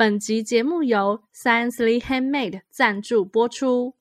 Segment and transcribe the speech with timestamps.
[0.00, 3.96] 本集节目由 Sciencely Handmade 赞助播出。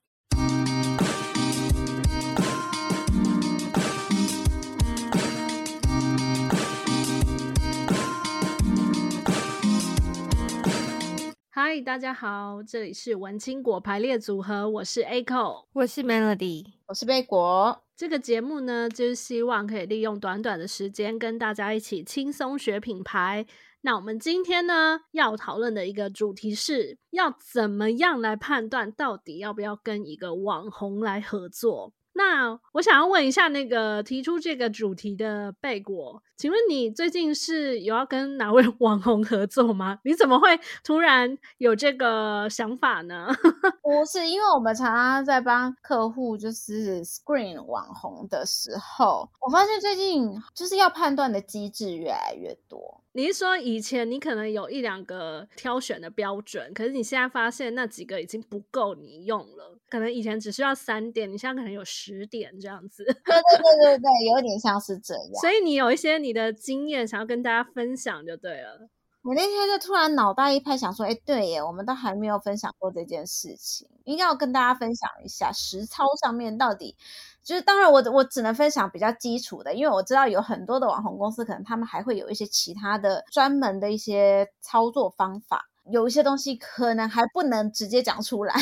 [11.50, 17.82] 嗨，大家好，这里是文青果排列组合，我是 Aiko，我是 Melody，我是贝果。
[17.96, 23.48] 这个节目呢，就是希望可以利用短短的时间，跟大家一起轻松学品牌。
[23.82, 31.94] 那我们今天呢，要讨论的一个主题是要怎么样来判断到底要不要跟一个网红来合作。
[32.18, 40.00] 那我想要问一下，那个提出这个主题的贝果，请问你最近是有要跟哪位 网红合作吗？
[40.04, 43.28] 你怎么会突然有这个想法呢？
[43.84, 53.04] 不是，因为我们常常在帮客户就是 screen 网红的时候，我发现最近就是要判断的机制越来越多。
[53.14, 59.78] 你是说以前你可能有一两个挑选的标准，可是你现在发现那几个已经不够你用了？
[59.90, 63.04] 可能以前只需要三点，你现在可能有十点这样子。
[63.06, 65.34] 对对对对对，有点像是这样。
[65.42, 68.90] 所以你有一些你的经验想要跟大家分享就对了。
[69.24, 76.96] 我那天就突然脑袋一拍，想说，哎，对耶，我们都还没有分享过这件事情，应该要跟大家分享一下实操上面到底。
[77.44, 88.54] 就是当然我，我我只能分享比较基础的，因为我知道有很多的网红公司，可能他们还会有一些其他的专门的一些操作方法，有一些东西可能还不能直接讲出来，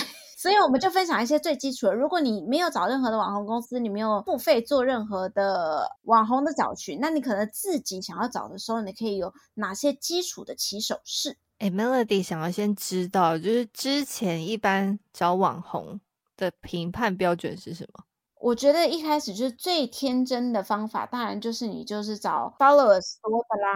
[0.45, 1.95] 所以我们就分享一些最基础的。
[1.95, 11.39] 如果你没有找任何的网红公司，你没有付费做任何的网红的找寻，那你可能自己想要找的时候，你可以有哪些基础的起手式？
[11.57, 15.99] 哎，Melody 想要先知道，就是之前一般找网红
[16.37, 18.03] 的评判标准是什么？
[18.39, 23.73] 我觉得一开始就是最天真的方法，当然就是你就是找 followers 多的啦，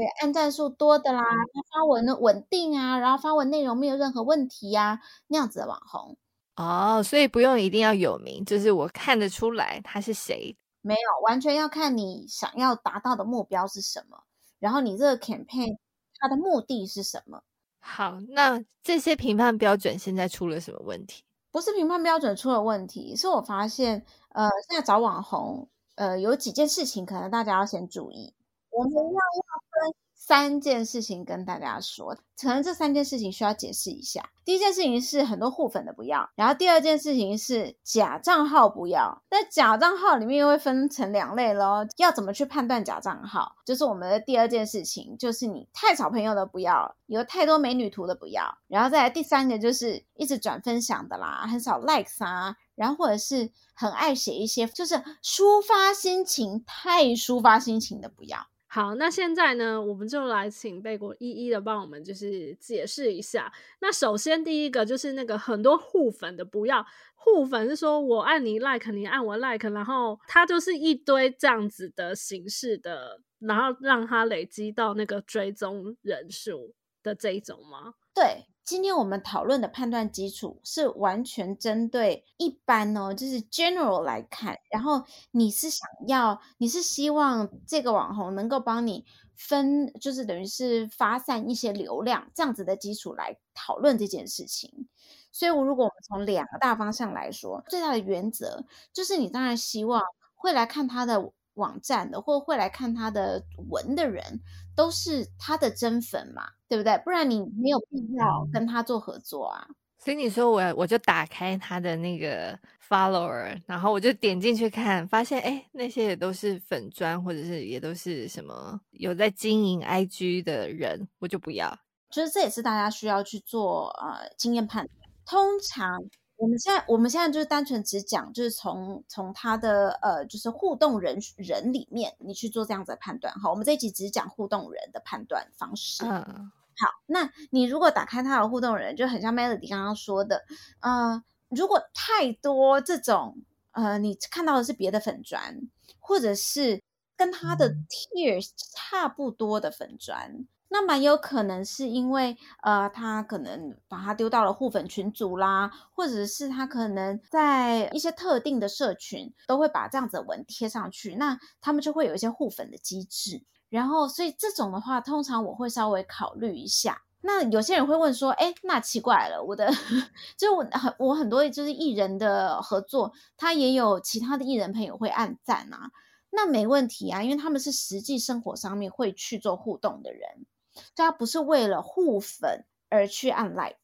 [0.00, 6.16] 对，按赞数多的啦，他发文的稳定啊，然后发文内容没有任何问题呀，那样子的网红。
[6.56, 10.56] 哦，所以不用一定要有名，就是我看得出来他是谁。
[10.80, 14.22] 没有，完全要看你想要达到的目标是什么，
[14.58, 15.76] 然后你这个 campaign
[16.18, 17.42] 它的目的是什么。
[17.78, 21.24] 好，那这些评判标准现在出了什么问题？
[21.50, 28.32] 不是评判标准出了问题，是我发现，呃，现在找网红，呃，有几件事情可能大家要先注意，
[28.80, 29.94] 我们要要分。
[30.14, 34.30] 三件事情跟大家说，可能这三件事情需要解释一下。
[34.44, 39.22] 第一件事情是很多互粉的不要，然后第二件事情是假账号不要。
[39.28, 43.56] 那假账号里面又会分成两类咯，要怎么去判断假账号？
[43.64, 48.56] 就是我们的第二件事情，就是你太少朋友的不要，有太多美女图的不要。
[48.68, 58.46] 然后再来第三个就是一直转分享的啦，很少 likes 啊，然后或者是很爱写一些就是抒发心情，太抒发心情的不要。
[58.72, 63.52] 好，那现在呢，我们就来请贝果一一的帮我们就是解释一下。
[63.80, 66.86] 那首先第一个就是那个很多互粉的不要，
[67.16, 77.94] 互粉是说我按你 like，你按我 like，然后它就是一堆这样子的形式的，然后让它累积到那个追踪人数的这一种吗？
[78.14, 78.46] 对。
[78.64, 84.58] 今天我们讨论的判断基础是完全针对一般哦，就是 general 来看。
[84.70, 89.04] 然后你是想要，你是希望这个网红能够帮你
[89.34, 94.86] 分，就是等于是发散一些流量这样子的基础来讨论这件事情。
[95.32, 100.02] 所以，我如果我们从两个大方向来说，最大的原则就是你当然希望
[100.34, 104.40] 会来看他的网站的，或会来看他的文的人，
[104.80, 106.44] 都是他的真粉嘛。
[106.70, 106.96] 对不对？
[106.98, 109.66] 不然你没有必要跟他做合作啊。
[109.98, 112.56] 所以你说我我就打开他的那个
[112.88, 121.76] follower，然后我就点进去看，发现哎，那些也都是粉砖，或者是也都是什么有在经营 IG 的人，我就不要。
[122.08, 124.96] 就是这也是大家需要去做呃经验判断。
[125.26, 125.98] 通常。
[126.40, 133.34] 我们现在，我们现在就是单纯只讲，就是从从他的呃，就是互动人人里面，你去做这样子的判断。
[133.34, 136.02] 好，我们这一集只讲互动人的判断方式。
[136.06, 140.42] 嗯，好，那你如果打开他的互动人，就很像 Melody 刚刚说的，
[140.80, 143.36] 呃，如果太多这种
[143.72, 145.60] 呃，你看到的是别的粉砖，
[145.98, 146.82] 或者是
[147.18, 150.46] 跟他的 tears 差不多的粉专。
[150.72, 163.42] 那蛮有可能是因为，呃，他可能把它丢到了互粉群组啦，或者是他可能在一些特定的社群都会把这样子的文贴上去，那他们就会有一些互粉的机制。
[163.68, 167.02] 然后，所以这种的话，通常我会稍微考虑一下。
[167.22, 169.70] 那有些人会问说，哎，那奇怪了，我的
[170.38, 175.90] 就我很我很多就是艺人的合作，他也有其他的艺人朋友会按赞啊，
[176.30, 180.46] 那没问题啊，因为他们是实际生活上面会去做互动的人。
[180.94, 183.76] 他不是为了互粉而去按 like，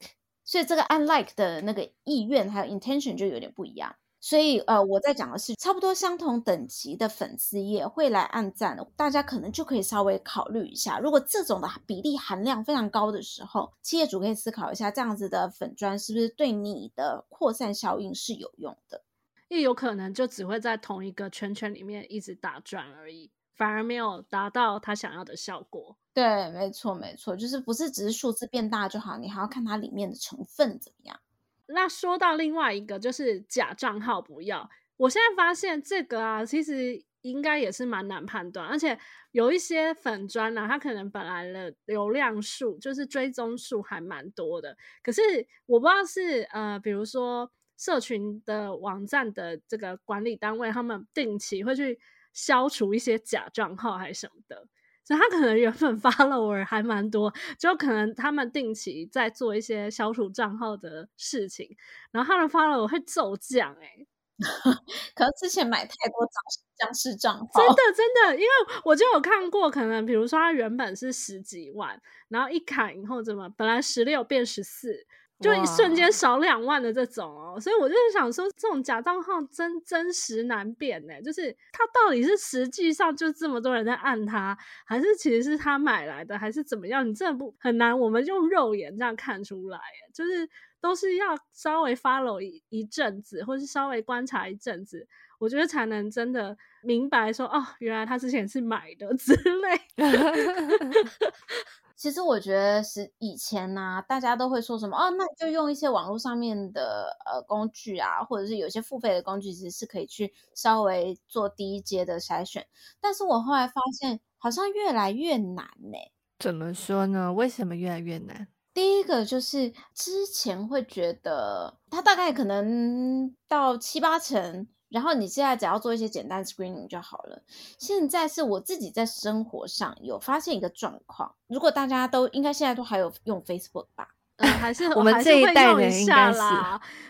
[0.44, 3.96] 所以这个按 like 的那个意愿还有 intention 就有点不一样。
[4.18, 19.04] 所以呃，我在讲的是差不多相同等级的粉丝也会来按赞，大家可能就可以稍微考虑一下，如果这种的比例含量非常高的时候，企业主可以思考一下，这样子的粉专是不是对你的扩散效应是有用的。
[19.48, 25.96] 也有可能就只会在同一个圈圈里面一直打转而已，反而没有达到他想要的效果。
[26.14, 31.18] 对，没错，没错，就是不是只是数字变大就好，你还要看它里面的成分怎么样。
[31.66, 34.70] 那说到另外一个，就是假账号不要。
[34.96, 38.98] 我现在发现这个啊，其实应该也是蛮难判断，而且
[39.32, 45.20] 有一些粉砖呢、啊，它可能本来的流量数就是追踪数还蛮多的，可是
[45.66, 47.50] 我不知道是呃，比如说。
[47.78, 52.00] 社群的网站的这个管理单位，他们定期会去
[52.36, 54.68] 消除一些假账号还是什么的，
[55.02, 61.74] 所以他可能原本 follower 还蛮多，就可能他们定期在做一些消除账号的事情，
[62.12, 64.06] 然后他的 follower 会骤降哎、欸，
[65.16, 66.28] 可能之前买太多
[66.76, 68.48] 僵尸账号，真的真的，因为
[68.84, 71.98] 我就有看过，可能比如说他原本是十几万，
[72.28, 75.06] 然后一砍以后怎么本来十六变十四。
[75.40, 81.20] 就一瞬间少两万的这种哦、喔，所以我就是想说，这种假账号真真实难辨呢、欸。
[81.20, 84.56] 就是他到底是实际上就这么多人在按他，
[84.86, 87.06] 还是其实是他买来的，还是怎么样？
[87.06, 90.10] 你真的不很难，我们用肉眼这样看出来、欸。
[90.14, 90.48] 就是
[90.80, 95.06] 都是要稍微 follow 一一阵子，或是稍微观察一阵子，
[95.38, 100.06] 我觉得才能真的明白说，哦，原来他之前是买的 之类的。
[101.96, 112.66] 其实我觉得是以前呢、啊，大家都会说什么哦，那就用一些网络上面的呃工具啊，或者是有些付费的工具，其实是可以去稍微做第一阶的筛选。
[113.00, 115.96] 但是我后来发现，好像越来越难呢。
[116.38, 117.32] 怎么说呢？
[117.32, 118.46] 为什么越来越难？
[118.74, 124.68] 第一个就是之前会觉得它大概可能到七八成。
[124.96, 127.42] 然后你现在只要做一些简单 screening 就好了。
[127.76, 134.08] 现在是我自己在生活上有发现一个状况，如果大家都应该现在都还有用 Facebook 吧？
[134.38, 136.40] 嗯，还是 我们这一代人应该是，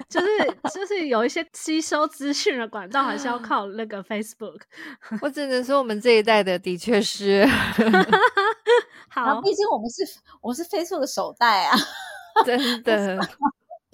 [0.08, 0.26] 就是
[0.74, 4.62] 就是有一些吸收资讯的管道，还是要 靠那个 Facebook。
[5.20, 7.46] 我 只能说，我们这一代的的确是。
[9.08, 10.02] 好，毕竟我们是
[10.40, 11.76] 我是 Facebook 的首代啊，
[12.44, 13.16] 真的。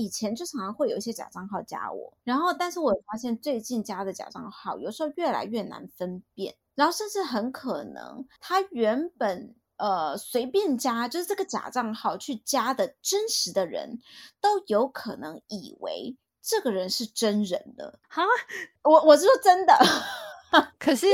[0.02, 14.00] 以前就常常会有一些假账号加我，然后但是我发现最近加的假账号有时候越来越难分辨，然后甚至很可能他原本呃随便加，就是这个假账号去加的真实的人
[14.40, 18.00] 都有可能以为这个人是真人的。
[18.08, 18.24] 哈，
[18.82, 19.78] 我我是说真的，
[20.80, 21.06] 可是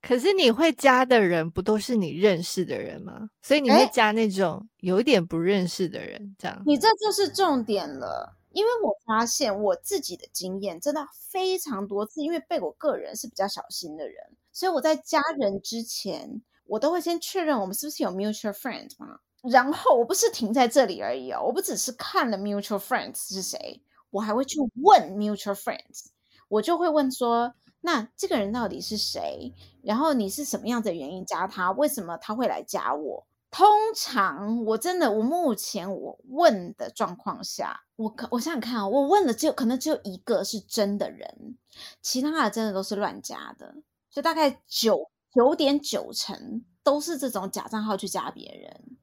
[0.00, 3.28] 可是你会加的人不都是你认识的人吗？
[3.42, 6.62] 所以你会加那种有点不认识的人，这样。
[6.64, 8.35] 你这就是重点了。
[8.56, 14.16] 因为我发现我自己的经验真的非常多次，因为被我个人是比较小心的人，
[14.50, 19.20] 所以我在加人之前，我都会先确认我们是不是有 mutual friend 嘛。
[19.42, 26.06] 然后我不是停在这里而已哦，我不只是看了 mutual friends 是谁，我还会去问 mutual friends，
[26.48, 29.52] 我就会问说，那这个人到底是谁？
[29.82, 31.72] 然后你是什么样的原因加他？
[31.72, 33.26] 为什么他会来加我？
[33.50, 41.56] 通常我真的，我目前我问的状况下，我可我想想看啊，我问了只有可能只有一个是真的人，
[42.02, 43.76] 其他的真的都是乱加的，
[44.10, 48.98] 就大概九九点九成都是这种假账号去加别人。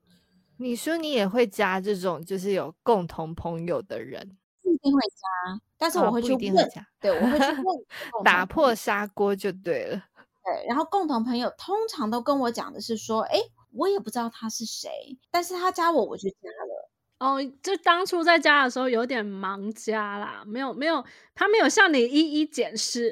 [0.58, 4.38] 你说你也会加这种就是有共同朋友的人？
[4.62, 6.70] 不一定会加，但是我会去问，哦、
[7.00, 10.04] 对，我会去 问，打破砂锅就对了。
[10.44, 13.40] 对，然后共同朋友通常都跟我讲的是说，哎。
[13.74, 16.90] 我也不知道他是谁，但是他加我，我就加了。
[17.20, 21.04] 哦，就当初在加的时候有点盲加啦，没有没有，
[21.34, 23.10] 他没有向你一一检视，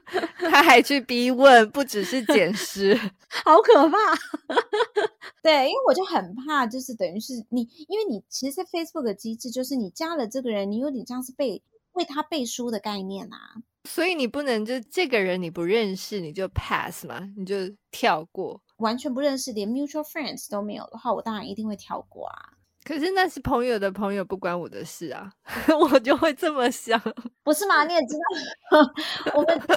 [0.36, 2.94] 他还去逼问，不只是检 视，
[3.44, 3.96] 好可怕。
[5.42, 13.54] 对，因为我就很怕，就是等于是你，因为你其实，在 Facebook 的机制就是你加了这个人，你有点像是背为他背书的概念啊，
[13.88, 17.56] 所以你不能就这个人你不认识你就 pass 嘛，你就
[17.90, 18.60] 跳过。
[18.78, 22.36] 完全不认识，连 mutual friends 都没有的话，我当然一定会跳过啊。
[22.84, 25.32] 可是那是朋友的朋友，不关我的事啊，
[25.80, 27.00] 我就会这么想，
[27.42, 27.84] 不是吗？
[27.84, 28.14] 你也知
[28.70, 29.72] 道， 我们不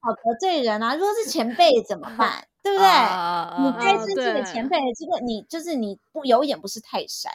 [0.00, 0.94] 好得罪人啊。
[0.96, 2.44] 如果是前辈怎么办？
[2.62, 2.86] 对不对？
[2.86, 7.32] 啊、你该尊敬的前辈，结果你就是你不有眼不识泰山，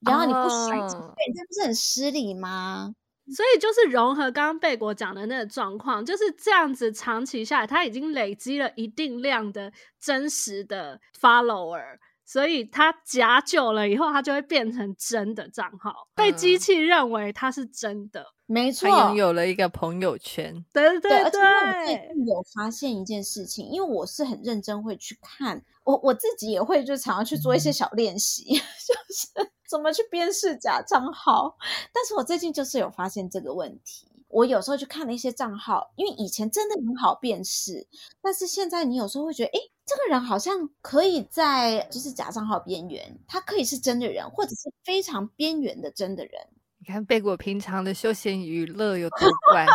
[0.00, 2.94] 然后你不甩前辈，啊、这不是很失礼吗？
[3.30, 18.26] 所以就是融合刚刚贝果讲的那个状况，就是这样子长期下来，他已经累积了一定量的真实的 follower，所以它假久了以后，它就会变成真的账号，被机器认为它是真的。
[18.44, 20.62] 没错，他拥有了一个朋友圈。
[20.70, 31.56] 对对对，而且我最近有发现一件事情，因为我是很认真会去看，我我自己也会就常常去做一些小练习，嗯、 就是怎么去辨识假账号。
[31.94, 37.86] 但是我最近就是有发现这个问题，我有时候去看了一些账号，因为以前真的很好辨识，
[38.20, 39.58] 但是现在你有时候会觉得，诶，
[39.88, 46.32] 这个人好像可以在就是假账号边缘，他可以是真的人，或者是非常边缘的真的人。
[46.78, 49.18] 你看贝果平常的休闲娱乐有多
[49.50, 49.66] 怪，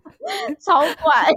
[0.58, 1.30] 超怪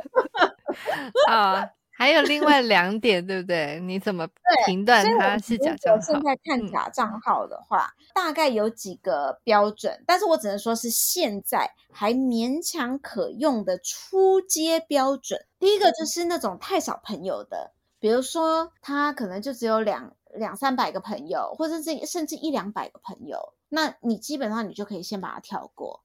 [1.30, 1.70] 啊！
[1.96, 3.80] 还有另外两点，对不对？
[3.82, 4.28] 你怎么
[4.66, 6.02] 评断他是假账号？
[6.02, 15.40] 现在看假账号的话，嗯，大概有几个标准，但是我只能说是现在还勉强可用的初阶标准。
[15.60, 17.72] 第一个就是那种太少朋友的，
[18.04, 23.54] 比如说他可能就只有两两三百个朋友，或者是甚至一两百个朋友。
[23.70, 26.04] 那你基本上你就可以先把它跳过，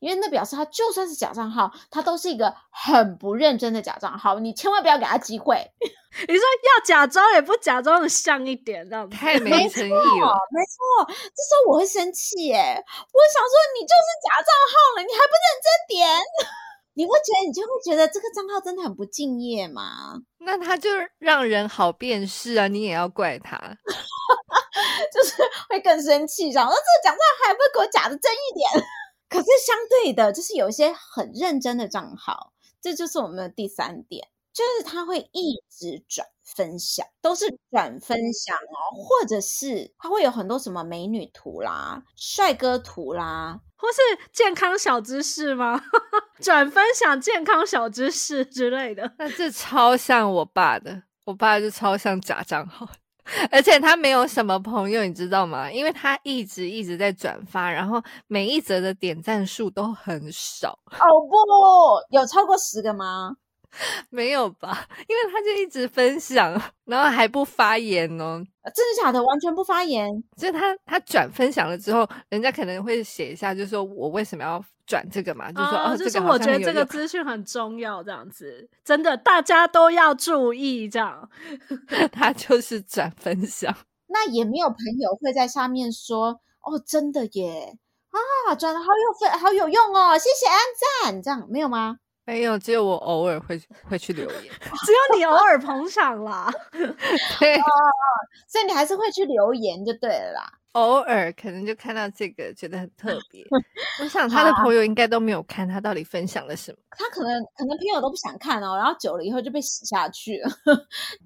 [0.00, 5.70] 因为那表示他就算是假账号，他都是一个很不认真的假账号，你千万不要给他机会。
[6.26, 9.98] 你说要假装也不假装的像一点，这样子太没诚意了。
[10.48, 16.08] 没错，这时候我会生气耶，我想说你就是假账号了，你还不认真点？
[16.94, 20.20] 你不觉得你就会觉得这个账号真的很不敬业吗？
[20.38, 23.58] 那他就让人好辨识啊，你也要怪他。
[25.12, 25.34] 就是
[25.68, 28.84] 会更生气，然后这个讲话还不给我假的真一点。
[29.28, 43.98] 可是相对的，就是有一些很认真的账号，这就是我们的第三点，就是他会一直转分享，都是转分享哦，或者是他会有很多什么美女图啦、帅哥图啦，或是
[44.32, 45.82] 健康小知识吗？
[46.40, 52.88] 转分享健康小知识之类的，那这超像我爸的，我爸就超像假账号。
[53.50, 55.72] 而且他没有什么朋友，你知道吗？
[55.72, 60.78] 因为他一直一直在转发，然后每一则的点赞数都很少。
[60.92, 63.34] 哦不，有超过十个吗？
[64.10, 64.86] 没有吧？
[65.08, 66.52] 因为他就一直分享，
[66.84, 68.42] 然后还不发言哦。
[68.74, 69.22] 真的假的？
[69.22, 70.10] 完全不发言？
[70.36, 75.50] 就是他他转分享了之后，人家可能会写一下，就是说我为什么要转这个嘛？
[75.52, 80.88] 就是说哦，就是我觉得这个资讯很重要，这样子真的大家都要注意。
[80.88, 81.28] 这样，
[82.12, 83.74] 他就是转分享，
[84.08, 87.76] 那也没有朋友会在下面说哦，真的耶
[88.48, 90.58] 啊，转的好有分好有用哦，谢谢安
[91.12, 91.96] 赞，这样没有吗？
[92.24, 94.40] 没有，只有我偶尔会会去留言，
[94.84, 96.50] 只有你偶尔捧场啦。
[96.72, 97.64] 对、哦，
[98.48, 100.52] 所以你还是会去留言就对了啦。
[100.72, 103.44] 偶尔可能就看到这个，觉得很特别。
[104.02, 106.78] 我想他的朋友应该都没有看他到底分享了什么。
[106.90, 110.50] 他可能可能朋友都不想看哦，然后久了以后就被洗下去了。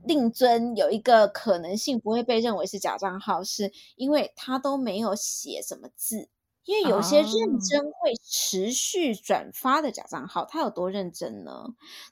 [0.04, 6.28] 令尊有一个可能性不会被认为是假账号，是因为他都没有写什么字。
[6.68, 11.64] 因为有些认真会持续转发的假账号，他有多认真呢？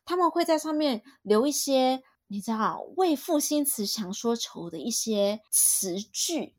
[0.07, 6.55] 他们会在上面留一些你知道为赋新词强说愁的一些词句，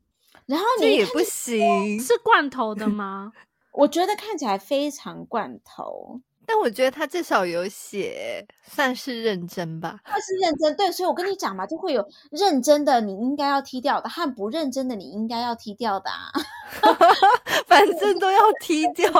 [0.46, 3.32] 然后你这也不行，是罐头的吗？
[3.72, 6.20] 我觉得看起来非常罐头。
[6.50, 10.00] 但我觉得他至少有写，算是认真吧。
[10.02, 16.32] 他是认真，对，所以我跟你讲嘛，就会有认真的你应该要踢掉的，和不认真的你应该要踢掉的啊。
[17.68, 19.10] 反正都要踢掉。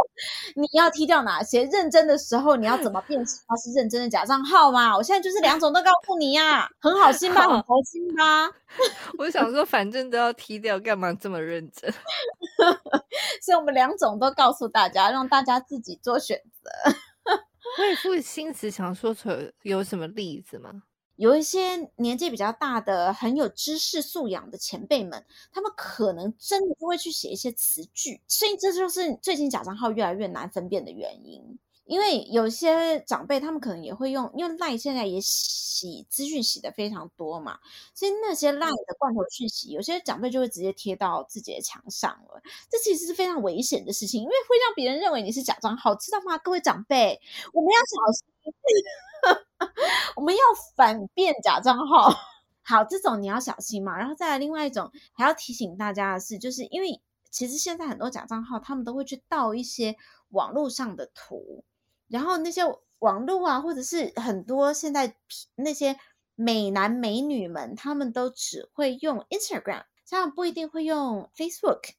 [0.56, 1.64] 你要踢掉哪些？
[1.64, 4.96] 认真的时候你要怎么辨识他是认真的假账号嘛？
[4.96, 8.50] 我现在就是两种都告诉你呀、啊，很好心吧，很佛心吧。
[9.18, 11.92] 我想说，反正都要踢掉，干嘛这么认真？
[13.42, 16.57] 所以我们两种都告诉大家，让大家自己做选择。
[17.78, 19.30] 为赋新词强说出
[19.62, 20.82] 有什么例子吗？
[21.16, 31.58] 有一些年纪比较大的、很有知识素养的前辈们，他们可能真的就会去写一些词句，所以这就是最近假账号越来越难分辨的原因。
[31.88, 37.58] 因为有些长辈他们可能也会用，因为 LINE 现在也洗资讯洗的非常多嘛，
[37.94, 42.42] 所以那些 LINE 的罐头讯息，有些长辈就会直接贴到自己的墙上了。
[42.70, 46.36] 这其实是非常危险的事情，因为会让别人认为你是假账号，知道吗？
[46.36, 47.18] 各位长辈，
[47.54, 49.42] 我们要小心，
[50.16, 50.40] 我们要
[50.76, 52.12] 反辨假账号。
[52.62, 53.96] 好，这种你要小心嘛。
[53.96, 59.96] 然后再来另外一种，还要提醒大家的是，就是因为其实现在很多假账号，他们都会去盗一些
[60.30, 61.64] 网络上的图。
[62.08, 62.62] 然后那些
[62.98, 65.16] 网络啊，或者是很多现在
[65.54, 65.96] 那些
[66.34, 71.90] 美男美女们，他们都只会用 Instagram，这样不一定会用 Facebook。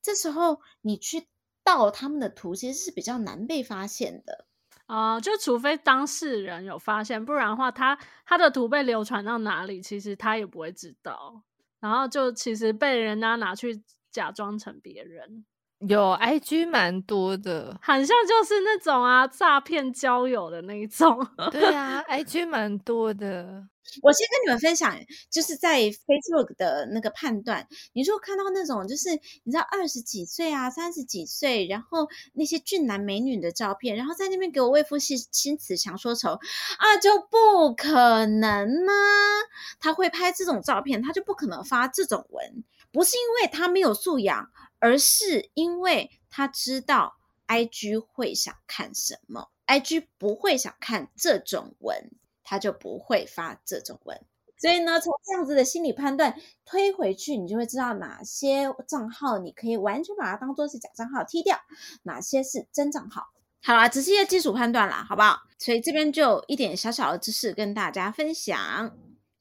[0.00, 1.28] 这时候你去
[1.64, 4.46] 盗他们的图，其实是比较难被发现的
[4.86, 11.42] 啊、就除非当事人有发现，不然的话，他他的图被流传到哪里，其实他也不会知道。
[11.80, 13.82] 然后就其实被人家拿去
[14.12, 15.44] 假装成别人。
[15.88, 21.26] 有 IG 蛮多的，很像就是那种啊诈骗交友的那一种。
[21.50, 23.64] 对啊， IG 蛮多的。
[24.02, 24.96] 我先跟你们分享，
[25.30, 29.10] 就是在 Facebook 的那个判断，你如果看到那种就是
[29.44, 39.40] 你知道二十几岁啊、三十几岁，然后那些俊男美女的照片，然后在那边给我为赋新新词强说愁啊，就不可能呢、啊。
[39.80, 44.50] 他会拍这种照片，他就不可能发这种文，不是因为他没有素养。
[44.78, 47.16] 而是因为他知道
[47.48, 52.10] IG 会想看什么，IG 不会想看这种文，
[52.46, 54.18] 他就不会发这种文。
[54.58, 56.34] 所以呢，从这样子的心理判断
[56.64, 61.58] 推回去，你就会知道哪些账号你可以完全把它当做是假账号踢掉，
[62.04, 63.24] 哪些是真账号。
[63.62, 65.40] 好啦，只是一些基础判断啦，好不好？
[65.58, 68.96] 所以这边就一点小小的知识跟大家分享。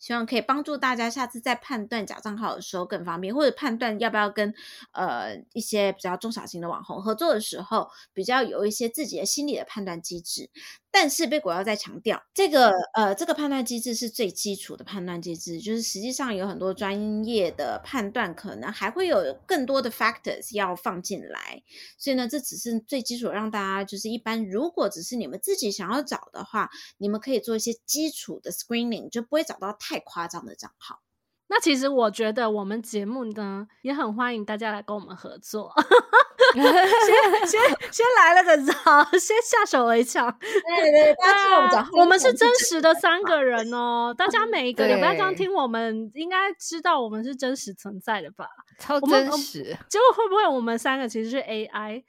[0.05, 4.53] 希望可以帮助大家下次在判断假账号的时候更方便，或者判断要不要跟
[4.91, 10.51] 呃一些比较中小型的网红合作的时候，比较有一些自己的心理的判断机制。
[10.91, 21.62] 但是贝果要再强调，这个呃，这个判断机制是最基础的判断机制，就是实际上有很多专业的判断，可能还会有更多的 factors 要放进来。
[21.97, 31.01] 所以呢，这只是最基础，让大家就是一般，如果只是你们自己想要找的话，你们可以做一些基础的 screening，就不会找到太夸张的账号。
[31.47, 35.71] 那其实我觉得我们节目呢，也很欢迎大家来跟我们合作。
[36.55, 37.61] 先先
[37.91, 38.73] 先来了个招，
[39.19, 40.35] 先下手为强。
[40.39, 44.11] 对对，大家知道我们讲、啊，我们是真实的三个人哦。
[44.17, 48.47] 大家每一个礼拜这样听我们，应该知道我们是真实存在的吧？
[48.79, 49.63] 超真实。
[49.87, 52.03] 结果会不会我们三个其实是 AI？、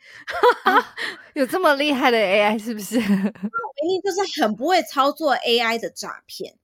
[0.64, 0.94] 啊、
[1.34, 2.96] 有这么厉害的 AI 是不是？
[3.00, 6.56] 明明就是很不会操作 AI 的诈骗。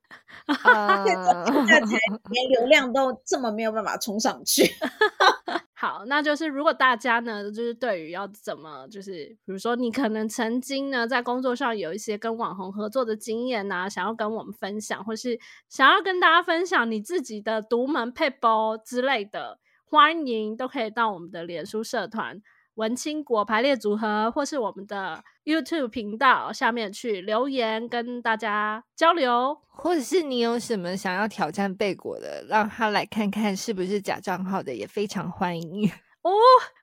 [0.46, 1.96] 啊， 现在才
[2.30, 4.62] 连流量都这么没有办法冲上去。
[5.74, 22.40] 好，那就是如果大家呢，就是对于要怎么，就是比如说你可能曾经呢在工作上有一些跟网红合作的经验呐、啊，想要跟我们分享，或是想要跟大家分享你自己的独门配播之类的，欢迎都可以到我们的脸书社团。
[22.74, 35.90] 文青果排列组合，或是我们的 YouTube 频道下面去留言，跟大家交流，或者是你有什么想要挑战贝果的，让他来看看是不是假账号的，也非常欢迎
[36.22, 36.30] 哦。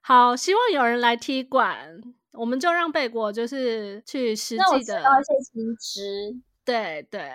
[0.01, 1.99] 好，希望有人来踢馆，
[2.33, 4.63] 我们就让贝果就是去实际的。
[4.63, 6.41] 那我需要一些新知。
[6.65, 7.31] 对对，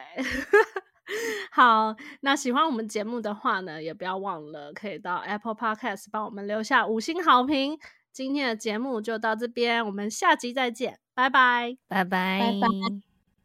[1.51, 1.97] 好。
[2.21, 7.77] 那喜欢我们节目的话呢，也不要忘了可以到 Apple Podcast 帮我们留下五星好评。
[8.15, 12.69] 今天的节目就到这边，我们下集再见，拜拜，拜拜，拜拜。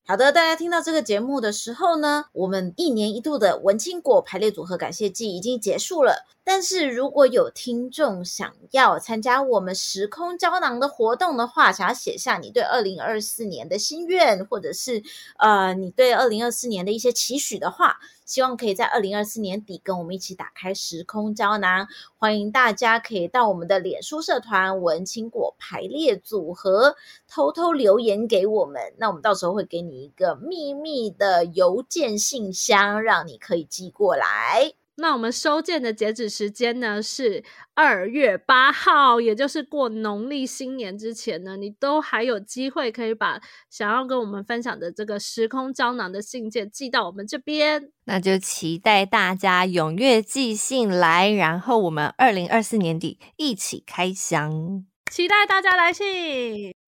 [0.06, 6.28] 好的，大家听到这个节目的时候呢，我们一年一度的文青果排列组合感谢季已经结束了。
[6.52, 15.04] 但是如果有听众想要参加我们时空胶囊的活动的话，想要写下你对二零二四年的心愿，或者是
[15.38, 18.00] 呃你对二零二四年的一些期许的话。
[18.26, 26.96] 希望可以在二零二四年底跟我们一起打开时空胶囊，欢迎大家可以到我们的脸书社团“文青果排列组合”
[27.30, 34.74] 偷偷留言给我们，那我们到时候会给你一个秘密的邮件信箱，让你可以寄过来。
[35.00, 47.92] 那我们收件的截止时间呢是二月八号，也就是过农历新年之前呢，你都还有机会可以把想要跟我们分享的这个时空胶囊的信件寄到我们这边。
[48.06, 56.79] 那就期待大家踊跃寄信来，然后我们二零二四年底一起开箱，期待大家来信。